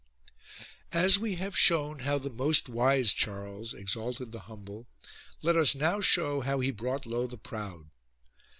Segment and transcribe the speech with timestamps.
[0.93, 0.95] 1 6.
[0.95, 4.87] As we have shown how the most wise Charles exalted the humble,
[5.43, 7.91] let us now show how he brought low the proud.